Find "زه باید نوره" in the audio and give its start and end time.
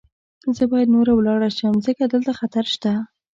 0.55-1.13